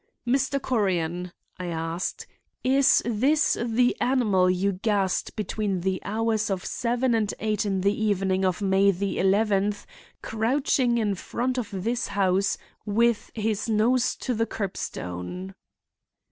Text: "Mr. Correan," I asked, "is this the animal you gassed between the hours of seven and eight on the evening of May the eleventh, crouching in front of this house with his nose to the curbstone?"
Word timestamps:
"Mr. 0.27 0.59
Correan," 0.59 1.31
I 1.59 1.67
asked, 1.67 2.25
"is 2.63 3.03
this 3.05 3.55
the 3.63 3.95
animal 4.01 4.49
you 4.49 4.71
gassed 4.71 5.35
between 5.35 5.81
the 5.81 6.01
hours 6.03 6.49
of 6.49 6.65
seven 6.65 7.13
and 7.13 7.31
eight 7.39 7.67
on 7.67 7.81
the 7.81 7.93
evening 8.03 8.43
of 8.43 8.63
May 8.63 8.89
the 8.89 9.19
eleventh, 9.19 9.85
crouching 10.23 10.97
in 10.97 11.13
front 11.13 11.59
of 11.59 11.69
this 11.71 12.07
house 12.07 12.57
with 12.83 13.29
his 13.35 13.69
nose 13.69 14.15
to 14.15 14.33
the 14.33 14.47
curbstone?" 14.47 15.53